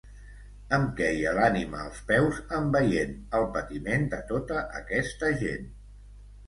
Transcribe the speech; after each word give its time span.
Em 0.77 0.87
queia 0.99 1.33
l’ànima 1.39 1.83
als 1.83 2.01
peus 2.13 2.41
en 2.61 2.73
veient 2.77 3.15
el 3.41 3.47
patiment 3.59 4.11
de 4.17 4.25
tota 4.35 4.67
aquesta 4.83 5.33
gent. 5.45 5.75